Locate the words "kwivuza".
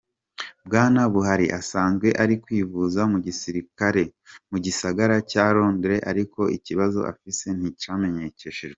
2.43-3.01